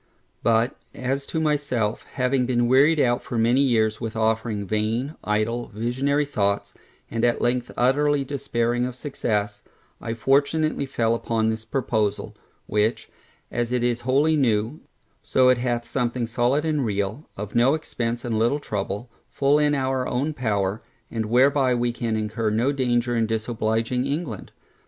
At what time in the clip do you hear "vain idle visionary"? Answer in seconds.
4.65-6.25